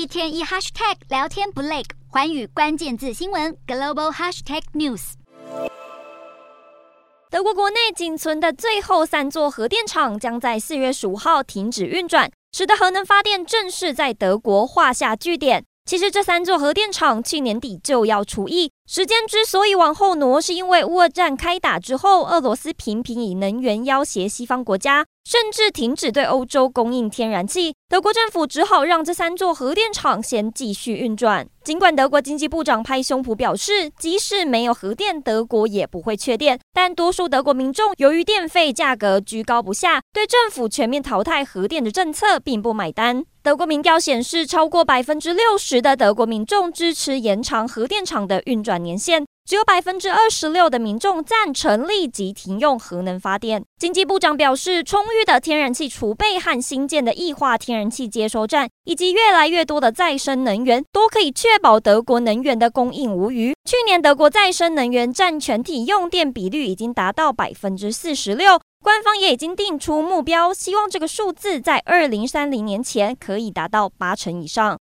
[0.00, 5.12] 一天一 hashtag 聊天不累，环宇关键字新闻 global hashtag news。
[7.28, 15.62] 德国国内仅存的最后三座核电厂将在四月十五号停止运转，使得核能发电正式在德国画下句点。
[15.84, 27.72] 其实这三座核电厂去年底就要除役，时间之所以往后挪，是因为乌俄战开打之后，俄罗斯频频以能源要挟西方国家，甚至停止对欧洲供应天然气。
[27.88, 31.46] 德国政府只好让这三座核电厂先继续运转。
[31.64, 43.24] 尽管德国经济部长拍胸脯表示，即使没有核电，德国也不会缺电，但多数德国民众由于电费价格居高不下，对政府全面淘汰核电的政策并不买单。
[43.42, 53.64] 德国民调显示，超过 百分之六十的德国民众支持延长核电厂的运转年限，只有百分之二十六的民众赞成立即停用核能发电。
[53.78, 63.54] 经济部长表示，充裕的天然气储备和新建的液化天然气接收站，以及越来越多的再生能源，都可以确保德国能源的供应无虞。
[63.64, 68.60] 去年，德国再生能源占全体用电比率已经达到百分之四十六。
[68.82, 74.78] 官方也已经定出目标，希望这个数字在二零三零年前可以达到八成以上。